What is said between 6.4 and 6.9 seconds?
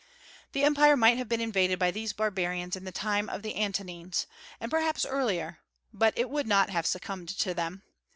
not have